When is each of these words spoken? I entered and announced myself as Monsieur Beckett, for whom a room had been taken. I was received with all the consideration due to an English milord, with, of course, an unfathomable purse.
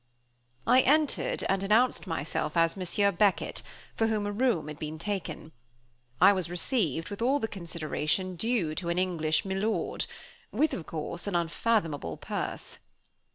I 0.65 0.81
entered 0.81 1.43
and 1.47 1.61
announced 1.61 2.07
myself 2.07 2.57
as 2.57 2.75
Monsieur 2.75 3.11
Beckett, 3.11 3.61
for 3.93 4.07
whom 4.07 4.25
a 4.25 4.31
room 4.31 4.67
had 4.67 4.79
been 4.79 4.97
taken. 4.97 5.51
I 6.19 6.33
was 6.33 6.49
received 6.49 7.11
with 7.11 7.21
all 7.21 7.37
the 7.39 7.47
consideration 7.47 8.35
due 8.35 8.73
to 8.73 8.89
an 8.89 8.97
English 8.97 9.45
milord, 9.45 10.07
with, 10.51 10.73
of 10.73 10.87
course, 10.87 11.27
an 11.27 11.35
unfathomable 11.35 12.17
purse. 12.17 12.79